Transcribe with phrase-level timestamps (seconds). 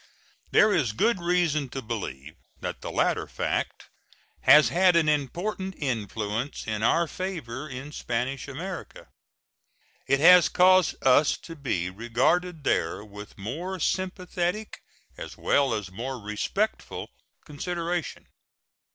[0.49, 3.87] There is good reason to believe that the latter fact
[4.45, 9.09] has had an important influence in our favor in Spanish America.
[10.07, 14.81] It has caused us to be regarded there with more sympathetic
[15.17, 17.11] as well as more respectful
[17.45, 18.25] consideration.